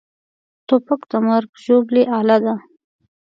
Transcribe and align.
توپک 0.67 1.01
د 1.11 1.13
مرګ 1.27 1.49
ژوبلې 1.63 2.03
اله 2.19 2.37
ده. 2.45 2.55